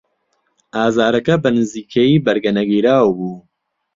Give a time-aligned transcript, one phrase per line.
[0.77, 3.35] ئازارەکە بەنزیکەیی بەرگەنەگیراو بوو.